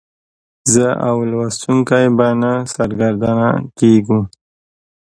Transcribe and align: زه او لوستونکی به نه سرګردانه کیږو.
زه 0.73 0.87
او 1.07 1.17
لوستونکی 1.31 2.05
به 2.17 2.27
نه 2.41 2.53
سرګردانه 2.73 3.49
کیږو. 3.79 4.19